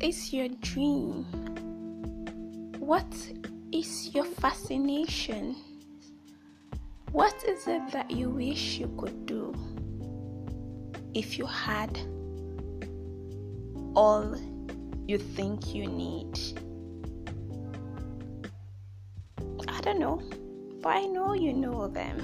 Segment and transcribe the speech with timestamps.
[0.00, 1.24] is your dream?
[2.78, 3.12] What
[3.72, 5.56] is your fascination?
[7.12, 9.54] What is it that you wish you could do
[11.14, 11.96] if you had
[13.94, 14.36] all
[15.06, 16.38] you think you need?
[19.68, 20.20] I don't know,
[20.82, 22.18] but I know you know them.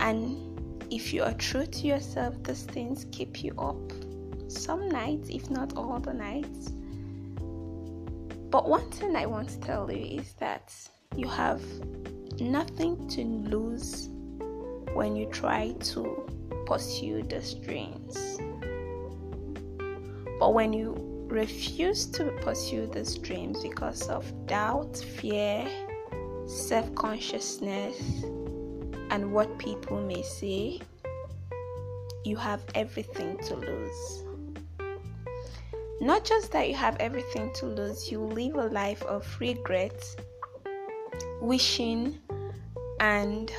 [0.00, 0.36] And
[0.92, 4.07] if you are true to yourself, these things keep you up
[4.48, 6.70] some nights, if not all the nights.
[8.50, 10.72] But one thing I want to tell you is that
[11.14, 11.62] you have
[12.40, 14.08] nothing to lose
[14.94, 16.26] when you try to
[16.66, 18.38] pursue these dreams.
[20.40, 20.94] But when you
[21.28, 25.68] refuse to pursue these dreams because of doubt, fear,
[26.46, 27.98] self consciousness,
[29.10, 30.80] and what people may say,
[32.24, 34.24] you have everything to lose.
[36.00, 40.04] Not just that you have everything to lose, you live a life of regret,
[41.40, 42.18] wishing,
[43.00, 43.52] and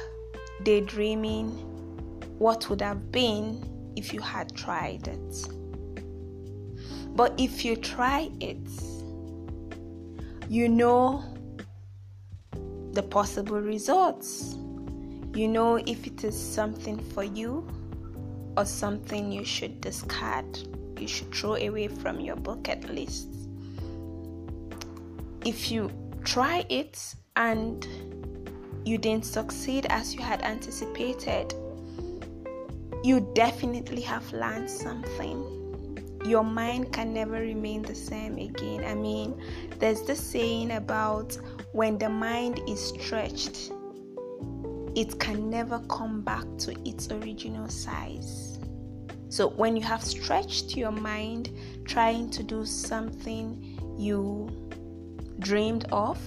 [0.63, 1.49] daydreaming
[2.37, 5.49] what would have been if you had tried it.
[7.13, 8.57] But if you try it,
[10.47, 11.21] you know
[12.93, 14.55] the possible results.
[15.33, 17.67] You know if it is something for you
[18.55, 23.27] or something you should discard you should throw away from your bucket list.
[25.45, 25.91] If you
[26.23, 27.87] try it and
[28.85, 31.53] you didn't succeed as you had anticipated,
[33.03, 35.55] you definitely have learned something.
[36.25, 38.83] Your mind can never remain the same again.
[38.83, 39.41] I mean,
[39.79, 41.37] there's this saying about
[41.71, 43.71] when the mind is stretched,
[44.95, 48.48] it can never come back to its original size.
[49.29, 51.51] So, when you have stretched your mind
[51.85, 54.49] trying to do something you
[55.39, 56.19] dreamed of,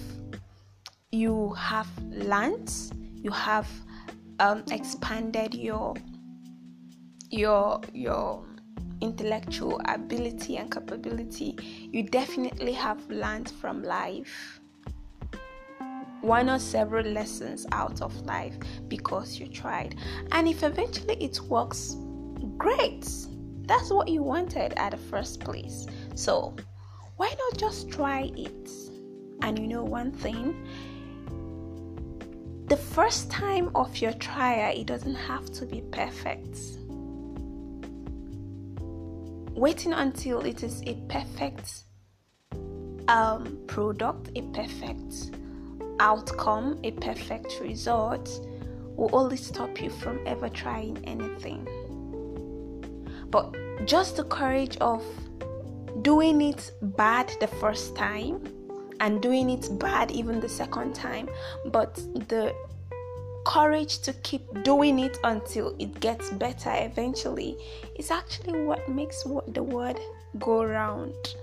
[1.11, 2.71] you have learned,
[3.15, 3.69] you have
[4.39, 5.95] um, expanded your
[7.29, 8.45] your your
[9.01, 11.57] intellectual ability and capability,
[11.91, 14.61] you definitely have learned from life
[16.21, 18.55] one or several lessons out of life
[18.87, 19.95] because you tried.
[20.31, 21.97] And if eventually it works
[22.63, 23.05] Great!
[23.67, 25.85] That's what you wanted at the first place.
[26.15, 26.55] So,
[27.17, 28.69] why not just try it?
[29.41, 30.65] And you know one thing?
[32.69, 36.57] The first time of your trial, it doesn't have to be perfect.
[39.57, 41.83] Waiting until it is a perfect
[43.09, 45.35] um, product, a perfect
[45.99, 48.29] outcome, a perfect result
[48.95, 51.67] will only stop you from ever trying anything.
[53.33, 53.55] But
[53.87, 55.03] just the courage of
[56.03, 58.47] doing it bad the first time
[58.99, 61.27] and doing it bad even the second time,
[61.65, 61.95] but
[62.29, 62.55] the
[63.45, 67.57] courage to keep doing it until it gets better eventually
[67.95, 69.99] is actually what makes the world
[70.37, 71.35] go round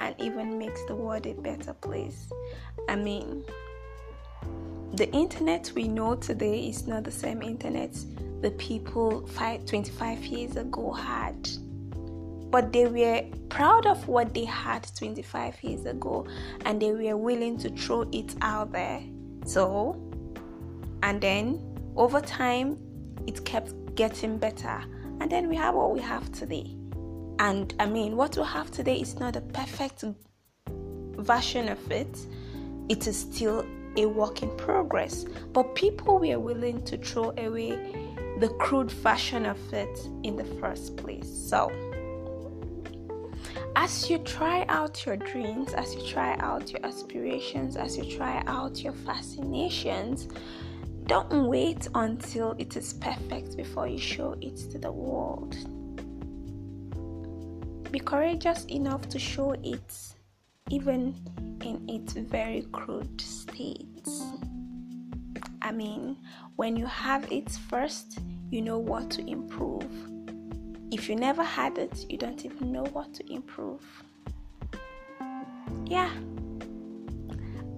[0.00, 2.28] and even makes the world a better place.
[2.90, 3.42] I mean,
[4.98, 7.96] the internet we know today is not the same internet
[8.42, 11.48] the people five, 25 years ago had.
[12.50, 16.26] But they were proud of what they had 25 years ago
[16.64, 19.00] and they were willing to throw it out there.
[19.46, 20.02] So,
[21.04, 21.60] and then
[21.94, 22.76] over time,
[23.28, 24.82] it kept getting better.
[25.20, 26.74] And then we have what we have today.
[27.38, 30.04] And I mean, what we have today is not a perfect
[31.18, 32.18] version of it,
[32.88, 33.64] it is still
[33.96, 35.24] a work in progress.
[35.52, 40.96] But people were willing to throw away the crude fashion of it in the first
[40.96, 41.28] place.
[41.28, 41.70] So,
[43.76, 48.42] as you try out your dreams, as you try out your aspirations, as you try
[48.46, 50.28] out your fascinations,
[51.06, 55.56] don't wait until it is perfect before you show it to the world.
[57.90, 59.94] Be courageous enough to show it
[60.70, 61.14] even
[61.62, 63.22] in its very crude
[63.58, 64.08] state.
[65.62, 66.16] I mean,
[66.56, 68.20] when you have it first,
[68.50, 69.90] you know what to improve.
[70.92, 73.82] If you never had it, you don't even know what to improve.
[75.86, 76.10] Yeah.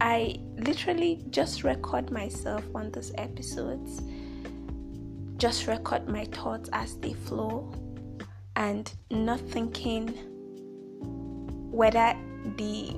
[0.02, 4.02] I literally just record myself on these episodes,
[5.36, 7.72] just record my thoughts as they flow,
[8.56, 10.08] and not thinking
[11.70, 12.14] whether
[12.56, 12.94] the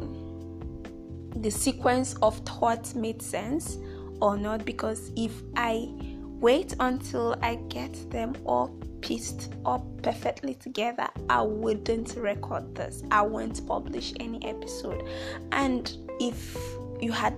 [1.37, 3.79] the sequence of thoughts made sense
[4.21, 5.89] or not because if I
[6.43, 8.69] wait until I get them all
[9.01, 13.03] pieced up perfectly together, I wouldn't record this.
[13.11, 15.09] I won't publish any episode.
[15.51, 16.57] And if
[17.01, 17.35] you had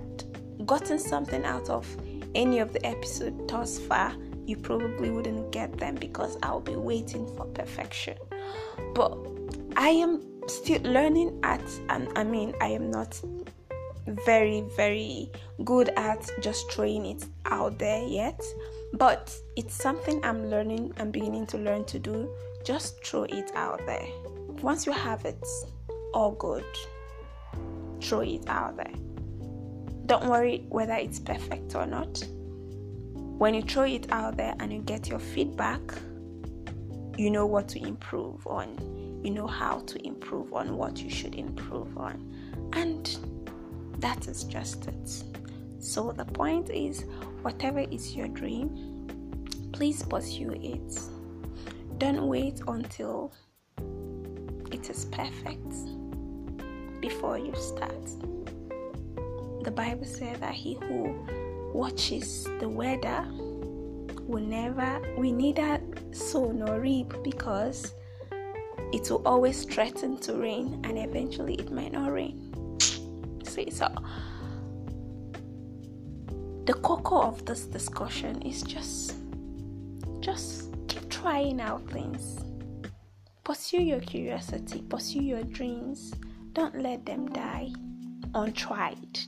[0.67, 1.87] gotten something out of
[2.35, 4.15] any of the episode thus far,
[4.47, 8.19] you probably wouldn't get them because I'll be waiting for perfection.
[8.95, 9.17] But
[9.77, 13.21] I am still learning at, and I mean, I am not
[14.07, 15.31] very, very
[15.65, 18.41] good at just throwing it out there yet,
[18.95, 22.29] but it's something I'm learning, I'm beginning to learn to do.
[22.65, 24.07] Just throw it out there.
[24.63, 25.45] Once you have it,
[26.15, 26.65] all good,
[28.01, 28.93] throw it out there.
[30.07, 32.23] Don't worry whether it's perfect or not.
[33.15, 35.81] When you throw it out there and you get your feedback,
[37.17, 39.21] you know what to improve on.
[39.25, 42.33] You know how to improve on what you should improve on.
[42.75, 43.19] And
[44.05, 45.25] that is just it.
[45.79, 47.07] So the point is
[47.41, 49.09] whatever is your dream,
[49.73, 51.01] please pursue it.
[51.97, 53.33] Don't wait until
[54.71, 55.73] it is perfect
[57.01, 58.05] before you start.
[59.63, 61.17] The Bible says that he who
[61.73, 63.25] watches the weather
[64.27, 65.81] will never, we neither
[66.13, 67.95] sow nor reap because
[68.93, 72.44] it will always threaten to rain and eventually it might not rain.
[73.55, 73.87] See, so
[76.65, 79.15] the cocoa of this discussion is just
[80.19, 82.41] just keep trying out things.
[83.45, 86.13] Pursue your curiosity pursue your dreams.
[86.53, 87.71] Don't let them die
[88.35, 89.21] untried.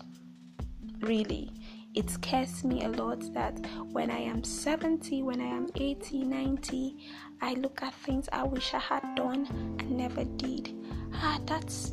[1.03, 1.53] Really
[1.95, 6.97] it scares me a lot that when I am 70, when I am 80, 90,
[7.41, 9.47] I look at things I wish I had done
[9.79, 10.75] and never did.
[11.15, 11.93] Ah, that's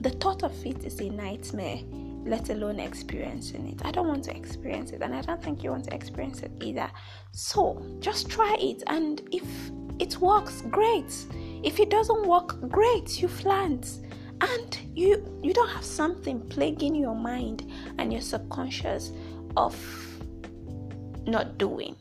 [0.00, 1.78] the thought of it is a nightmare,
[2.24, 3.84] let alone experiencing it.
[3.84, 6.52] I don't want to experience it, and I don't think you want to experience it
[6.60, 6.90] either.
[7.32, 9.44] So just try it, and if
[9.98, 11.12] it works, great.
[11.62, 13.20] If it doesn't work, great.
[13.20, 13.44] You've
[14.40, 19.12] and you you don't have something plaguing your mind and your subconscious
[19.56, 19.74] of
[21.26, 21.96] not doing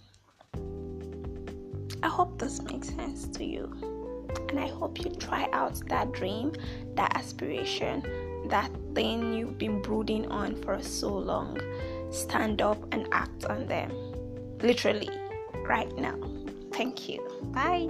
[2.03, 3.94] i hope this makes sense to you
[4.50, 6.52] and i hope you try out that dream
[6.96, 8.04] that aspiration
[8.50, 11.60] that thing you've been brooding on for so long.
[12.12, 13.92] Stand up and act on them.
[14.62, 15.10] Literally
[15.68, 16.18] right now.
[16.72, 17.22] Thank you.
[17.54, 17.90] Bye